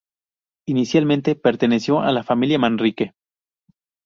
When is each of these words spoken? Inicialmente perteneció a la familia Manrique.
Inicialmente 0.67 1.35
perteneció 1.35 1.99
a 1.99 2.11
la 2.11 2.23
familia 2.23 2.57
Manrique. 2.57 3.13